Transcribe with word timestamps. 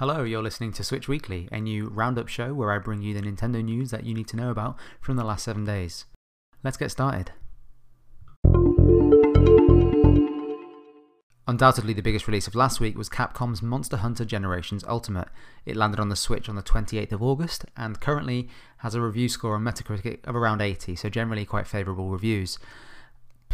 Hello, 0.00 0.22
you're 0.22 0.42
listening 0.42 0.72
to 0.72 0.82
Switch 0.82 1.08
Weekly, 1.08 1.46
a 1.52 1.60
new 1.60 1.88
roundup 1.88 2.26
show 2.26 2.54
where 2.54 2.72
I 2.72 2.78
bring 2.78 3.02
you 3.02 3.12
the 3.12 3.20
Nintendo 3.20 3.62
news 3.62 3.90
that 3.90 4.06
you 4.06 4.14
need 4.14 4.28
to 4.28 4.36
know 4.36 4.48
about 4.48 4.78
from 4.98 5.16
the 5.16 5.24
last 5.24 5.44
seven 5.44 5.66
days. 5.66 6.06
Let's 6.64 6.78
get 6.78 6.90
started. 6.90 7.32
Undoubtedly, 11.46 11.92
the 11.92 12.00
biggest 12.00 12.26
release 12.26 12.46
of 12.46 12.54
last 12.54 12.80
week 12.80 12.96
was 12.96 13.10
Capcom's 13.10 13.60
Monster 13.60 13.98
Hunter 13.98 14.24
Generations 14.24 14.86
Ultimate. 14.88 15.28
It 15.66 15.76
landed 15.76 16.00
on 16.00 16.08
the 16.08 16.16
Switch 16.16 16.48
on 16.48 16.56
the 16.56 16.62
28th 16.62 17.12
of 17.12 17.22
August 17.22 17.66
and 17.76 18.00
currently 18.00 18.48
has 18.78 18.94
a 18.94 19.02
review 19.02 19.28
score 19.28 19.56
on 19.56 19.64
Metacritic 19.64 20.26
of 20.26 20.34
around 20.34 20.62
80, 20.62 20.96
so 20.96 21.10
generally 21.10 21.44
quite 21.44 21.66
favourable 21.66 22.08
reviews. 22.08 22.58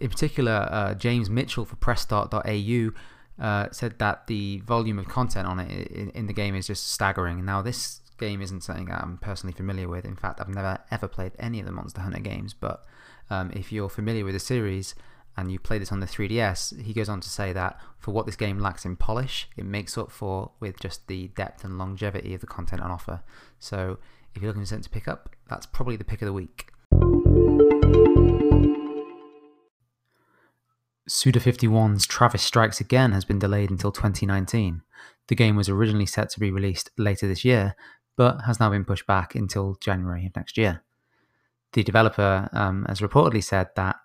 In 0.00 0.08
particular, 0.08 0.68
uh, 0.70 0.94
James 0.94 1.28
Mitchell 1.28 1.66
for 1.66 1.76
PressStart.au 1.76 2.94
uh, 3.40 3.68
said 3.72 3.98
that 3.98 4.26
the 4.26 4.58
volume 4.60 4.98
of 4.98 5.08
content 5.08 5.46
on 5.46 5.58
it 5.58 5.88
in, 5.90 6.10
in, 6.10 6.26
the 6.26 6.32
game 6.32 6.54
is 6.54 6.66
just 6.66 6.92
staggering. 6.92 7.42
Now, 7.44 7.62
this 7.62 8.00
game 8.18 8.42
isn't 8.42 8.62
something 8.62 8.86
that 8.86 9.02
I'm 9.02 9.16
personally 9.16 9.54
familiar 9.54 9.88
with. 9.88 10.04
In 10.04 10.14
fact, 10.14 10.40
I've 10.40 10.48
never 10.48 10.78
ever 10.90 11.08
played 11.08 11.32
any 11.38 11.58
of 11.58 11.66
the 11.66 11.72
Monster 11.72 12.02
Hunter 12.02 12.20
games. 12.20 12.52
But 12.52 12.84
um, 13.30 13.50
if 13.54 13.72
you're 13.72 13.88
familiar 13.88 14.26
with 14.26 14.34
the 14.34 14.40
series 14.40 14.94
and 15.38 15.50
you 15.50 15.58
play 15.58 15.78
this 15.78 15.90
on 15.90 16.00
the 16.00 16.06
3DS, 16.06 16.82
he 16.82 16.92
goes 16.92 17.08
on 17.08 17.20
to 17.22 17.30
say 17.30 17.54
that 17.54 17.80
for 17.98 18.12
what 18.12 18.26
this 18.26 18.36
game 18.36 18.58
lacks 18.58 18.84
in 18.84 18.96
polish, 18.96 19.48
it 19.56 19.64
makes 19.64 19.96
up 19.96 20.10
for 20.10 20.50
with 20.60 20.78
just 20.78 21.06
the 21.08 21.28
depth 21.28 21.64
and 21.64 21.78
longevity 21.78 22.34
of 22.34 22.42
the 22.42 22.46
content 22.46 22.82
on 22.82 22.90
offer. 22.90 23.22
So, 23.58 23.98
if 24.34 24.42
you're 24.42 24.50
looking 24.50 24.62
for 24.62 24.66
something 24.66 24.84
to 24.84 24.90
pick 24.90 25.08
up, 25.08 25.34
that's 25.48 25.64
probably 25.64 25.96
the 25.96 26.04
pick 26.04 26.20
of 26.20 26.26
the 26.26 26.32
week. 26.32 26.70
Suda51's 31.10 32.06
Travis 32.06 32.40
Strikes 32.40 32.80
Again 32.80 33.10
has 33.10 33.24
been 33.24 33.40
delayed 33.40 33.68
until 33.68 33.90
2019. 33.90 34.82
The 35.26 35.34
game 35.34 35.56
was 35.56 35.68
originally 35.68 36.06
set 36.06 36.30
to 36.30 36.40
be 36.40 36.52
released 36.52 36.92
later 36.96 37.26
this 37.26 37.44
year, 37.44 37.74
but 38.16 38.42
has 38.42 38.60
now 38.60 38.70
been 38.70 38.84
pushed 38.84 39.08
back 39.08 39.34
until 39.34 39.76
January 39.80 40.24
of 40.24 40.36
next 40.36 40.56
year. 40.56 40.84
The 41.72 41.82
developer 41.82 42.48
um, 42.52 42.86
has 42.88 43.00
reportedly 43.00 43.42
said 43.42 43.70
that 43.74 43.96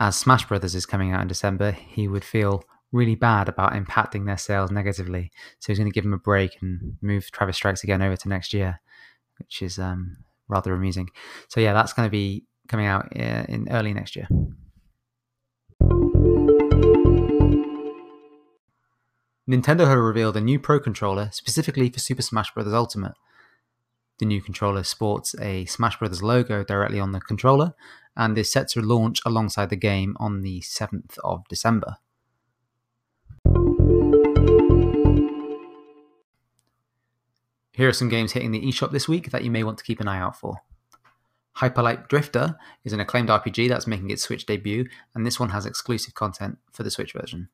as 0.00 0.16
Smash 0.16 0.44
Brothers 0.48 0.74
is 0.74 0.86
coming 0.86 1.12
out 1.12 1.22
in 1.22 1.28
December, 1.28 1.70
he 1.70 2.08
would 2.08 2.24
feel 2.24 2.64
really 2.90 3.14
bad 3.14 3.48
about 3.48 3.74
impacting 3.74 4.26
their 4.26 4.38
sales 4.38 4.72
negatively. 4.72 5.30
So 5.60 5.70
he's 5.70 5.78
going 5.78 5.90
to 5.90 5.94
give 5.94 6.04
them 6.04 6.14
a 6.14 6.18
break 6.18 6.60
and 6.60 6.96
move 7.00 7.30
Travis 7.30 7.54
Strikes 7.54 7.84
Again 7.84 8.02
over 8.02 8.16
to 8.16 8.28
next 8.28 8.52
year, 8.52 8.80
which 9.38 9.62
is 9.62 9.78
um, 9.78 10.16
rather 10.48 10.74
amusing. 10.74 11.10
So 11.46 11.60
yeah, 11.60 11.74
that's 11.74 11.92
going 11.92 12.08
to 12.08 12.10
be 12.10 12.44
coming 12.66 12.86
out 12.86 13.06
uh, 13.16 13.44
in 13.48 13.68
early 13.70 13.94
next 13.94 14.16
year. 14.16 14.26
Nintendo 19.48 19.88
had 19.88 19.94
revealed 19.94 20.36
a 20.36 20.42
new 20.42 20.58
Pro 20.58 20.78
controller 20.78 21.30
specifically 21.32 21.88
for 21.88 22.00
Super 22.00 22.20
Smash 22.20 22.52
Bros. 22.52 22.70
Ultimate. 22.70 23.14
The 24.18 24.26
new 24.26 24.42
controller 24.42 24.82
sports 24.82 25.34
a 25.40 25.64
Smash 25.64 25.98
Bros. 25.98 26.22
logo 26.22 26.62
directly 26.62 27.00
on 27.00 27.12
the 27.12 27.20
controller 27.20 27.72
and 28.14 28.36
is 28.36 28.52
set 28.52 28.68
to 28.68 28.82
launch 28.82 29.20
alongside 29.24 29.70
the 29.70 29.76
game 29.76 30.18
on 30.20 30.42
the 30.42 30.60
7th 30.60 31.18
of 31.24 31.48
December. 31.48 31.96
Here 37.72 37.88
are 37.88 37.92
some 37.92 38.10
games 38.10 38.32
hitting 38.32 38.50
the 38.50 38.60
eShop 38.60 38.90
this 38.90 39.08
week 39.08 39.30
that 39.30 39.44
you 39.44 39.50
may 39.50 39.64
want 39.64 39.78
to 39.78 39.84
keep 39.84 40.00
an 40.00 40.08
eye 40.08 40.18
out 40.18 40.36
for. 40.36 40.56
Hyper 41.58 41.82
Light 41.82 42.08
Drifter 42.08 42.56
is 42.84 42.92
an 42.92 43.00
acclaimed 43.00 43.30
RPG 43.30 43.68
that's 43.68 43.88
making 43.88 44.10
its 44.10 44.22
Switch 44.22 44.46
debut, 44.46 44.86
and 45.12 45.26
this 45.26 45.40
one 45.40 45.48
has 45.48 45.66
exclusive 45.66 46.14
content 46.14 46.58
for 46.70 46.84
the 46.84 46.90
Switch 46.90 47.12
version. 47.12 47.48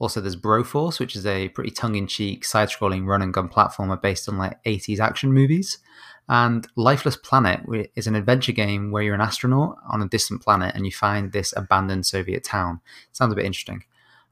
Also, 0.00 0.20
there's 0.20 0.34
Broforce, 0.34 0.98
which 0.98 1.14
is 1.14 1.24
a 1.24 1.48
pretty 1.50 1.70
tongue-in-cheek, 1.70 2.44
side-scrolling 2.44 3.06
run-and-gun 3.06 3.48
platformer 3.48 4.02
based 4.02 4.28
on 4.28 4.36
like 4.36 4.60
80s 4.64 4.98
action 4.98 5.32
movies. 5.32 5.78
And 6.28 6.66
Lifeless 6.74 7.16
Planet 7.16 7.60
is 7.94 8.08
an 8.08 8.16
adventure 8.16 8.50
game 8.50 8.90
where 8.90 9.04
you're 9.04 9.14
an 9.14 9.20
astronaut 9.20 9.76
on 9.88 10.02
a 10.02 10.08
distant 10.08 10.42
planet 10.42 10.74
and 10.74 10.84
you 10.84 10.90
find 10.90 11.30
this 11.30 11.54
abandoned 11.56 12.04
Soviet 12.04 12.42
town. 12.42 12.80
Sounds 13.12 13.32
a 13.32 13.36
bit 13.36 13.44
interesting. 13.44 13.84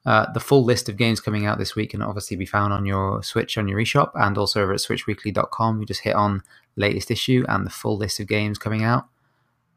Uh, 0.05 0.31
the 0.33 0.39
full 0.39 0.63
list 0.63 0.87
of 0.87 0.97
games 0.97 1.19
coming 1.19 1.45
out 1.45 1.57
this 1.57 1.75
week 1.75 1.91
can 1.91 2.01
obviously 2.01 2.37
be 2.37 2.45
found 2.45 2.71
on 2.71 2.85
your 2.85 3.23
Switch 3.23 3.57
on 3.57 3.67
your 3.67 3.79
eShop 3.79 4.11
and 4.13 4.37
also 4.37 4.61
over 4.61 4.73
at 4.73 4.79
switchweekly.com. 4.79 5.79
You 5.79 5.85
just 5.85 6.01
hit 6.01 6.15
on 6.15 6.43
latest 6.75 7.09
issue 7.09 7.43
and 7.47 7.65
the 7.65 7.71
full 7.71 7.97
list 7.97 8.19
of 8.19 8.27
games 8.27 8.59
coming 8.59 8.83
out 8.83 9.07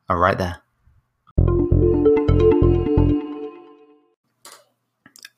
are 0.08 0.18
right 0.18 0.36
there. 0.36 0.62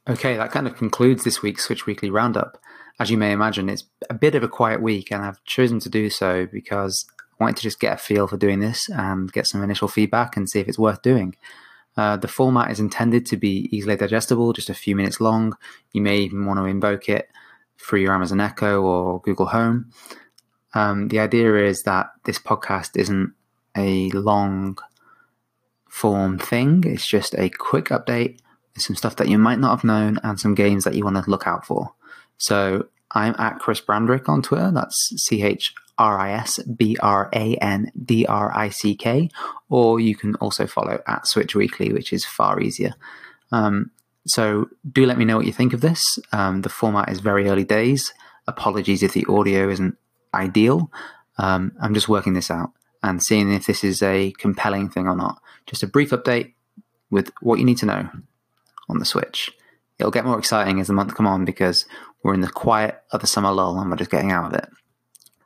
Okay, 0.09 0.37
that 0.37 0.51
kind 0.51 0.67
of 0.67 0.77
concludes 0.77 1.23
this 1.23 1.41
week's 1.41 1.65
Switch 1.65 1.87
Weekly 1.87 2.11
Roundup. 2.11 2.61
As 2.99 3.11
you 3.11 3.17
may 3.17 3.31
imagine, 3.31 3.69
it's 3.69 3.85
a 4.09 4.15
bit 4.15 4.35
of 4.35 4.43
a 4.43 4.49
quiet 4.49 4.83
week, 4.83 5.13
and 5.13 5.23
I've 5.23 5.43
chosen 5.45 5.79
to 5.81 5.89
do 5.89 6.11
so 6.11 6.47
because 6.47 7.07
I 7.19 7.45
wanted 7.45 7.57
to 7.59 7.63
just 7.63 7.79
get 7.79 7.95
a 7.95 7.97
feel 7.97 8.27
for 8.27 8.37
doing 8.37 8.59
this 8.59 8.89
and 8.89 9.31
get 9.31 9.47
some 9.47 9.63
initial 9.63 9.87
feedback 9.87 10.37
and 10.37 10.51
see 10.51 10.59
if 10.59 10.69
it's 10.69 10.79
worth 10.79 11.01
doing. 11.01 11.37
Uh, 12.01 12.17
the 12.17 12.29
format 12.29 12.71
is 12.71 12.81
intended 12.81 13.27
to 13.27 13.37
be 13.37 13.69
easily 13.71 13.95
digestible, 13.95 14.55
just 14.55 14.71
a 14.71 14.75
few 14.75 14.97
minutes 14.97 15.21
long. 15.21 15.55
You 15.93 16.01
may 16.01 16.21
even 16.21 16.47
want 16.47 16.59
to 16.59 16.65
invoke 16.65 17.11
it 17.11 17.29
through 17.79 18.01
your 18.01 18.15
Amazon 18.15 18.41
Echo 18.41 18.81
or 18.81 19.21
Google 19.21 19.45
Home. 19.47 19.93
Um, 20.73 21.09
the 21.09 21.21
idea 21.21 21.57
is 21.57 21.83
that 21.83 22.07
this 22.25 22.39
podcast 22.39 22.97
isn't 22.97 23.35
a 23.77 24.09
long 24.13 24.79
form 25.91 26.39
thing, 26.39 26.85
it's 26.87 27.07
just 27.07 27.35
a 27.35 27.51
quick 27.51 27.87
update 27.87 28.39
some 28.79 28.97
stuff 28.97 29.17
that 29.17 29.29
you 29.29 29.37
might 29.37 29.59
not 29.59 29.77
have 29.77 29.85
known, 29.85 30.19
and 30.23 30.41
some 30.41 30.55
games 30.55 30.85
that 30.85 30.95
you 30.95 31.05
want 31.05 31.23
to 31.23 31.31
look 31.31 31.47
out 31.47 31.67
for. 31.67 31.93
So 32.39 32.87
I'm 33.11 33.35
at 33.39 33.59
Chris 33.59 33.81
Brandrick 33.81 34.27
on 34.29 34.41
Twitter. 34.41 34.71
That's 34.71 34.97
C 35.17 35.43
H 35.43 35.75
R 35.99 36.19
I 36.19 36.33
S 36.33 36.59
B 36.63 36.97
R 37.01 37.29
A 37.35 37.57
N 37.57 37.93
D 38.03 38.25
R 38.27 38.57
I 38.57 38.71
C 38.71 38.95
K. 38.95 39.29
Or 39.71 40.01
you 40.01 40.15
can 40.15 40.35
also 40.37 40.67
follow 40.67 41.01
at 41.07 41.27
Switch 41.27 41.55
Weekly, 41.55 41.93
which 41.93 42.13
is 42.13 42.25
far 42.25 42.61
easier. 42.61 42.95
Um, 43.53 43.93
so 44.27 44.69
do 44.91 45.07
let 45.07 45.17
me 45.17 45.25
know 45.25 45.37
what 45.37 45.47
you 45.47 45.53
think 45.53 45.73
of 45.73 45.81
this. 45.81 46.19
Um, 46.33 46.63
the 46.63 46.69
format 46.69 47.09
is 47.09 47.21
very 47.21 47.49
early 47.49 47.65
days. 47.65 48.13
Apologies 48.47 49.03
if 49.03 49.15
the 49.15 49.25
audio 49.29 49.71
isn't 49.71 49.97
ideal. 50.35 50.91
Um, 51.39 51.73
I'm 51.81 51.95
just 51.95 52.09
working 52.09 52.35
this 52.35 52.51
out 52.51 52.73
and 53.03 53.23
seeing 53.23 53.53
if 53.53 53.67
this 53.67 53.83
is 53.83 54.03
a 54.03 54.33
compelling 54.33 54.91
thing 54.91 55.07
or 55.07 55.17
not. 55.17 55.41
Just 55.67 55.83
a 55.83 55.87
brief 55.87 56.11
update 56.11 56.53
with 57.11 57.33
what 57.41 57.59
you 57.59 57.65
need 57.65 57.79
to 57.79 57.87
know 57.87 58.09
on 58.89 58.99
the 58.99 59.05
Switch. 59.05 59.51
It'll 59.99 60.11
get 60.11 60.25
more 60.25 60.39
exciting 60.39 60.81
as 60.81 60.89
the 60.89 60.93
month 60.93 61.15
come 61.15 61.27
on 61.27 61.45
because 61.45 61.87
we're 62.23 62.35
in 62.35 62.41
the 62.41 62.49
quiet 62.49 63.03
of 63.13 63.21
the 63.21 63.27
summer 63.27 63.53
lull 63.53 63.79
and 63.79 63.91
we're 63.91 63.97
just 63.97 64.11
getting 64.11 64.33
out 64.33 64.47
of 64.47 64.55
it. 64.55 64.69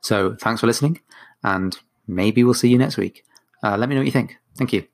So 0.00 0.36
thanks 0.40 0.60
for 0.60 0.66
listening, 0.66 1.00
and 1.42 1.76
maybe 2.06 2.44
we'll 2.44 2.54
see 2.54 2.68
you 2.68 2.78
next 2.78 2.96
week. 2.96 3.24
Uh, 3.64 3.76
let 3.78 3.88
me 3.88 3.94
know 3.94 4.02
what 4.02 4.06
you 4.06 4.12
think. 4.12 4.36
Thank 4.56 4.72
you. 4.74 4.93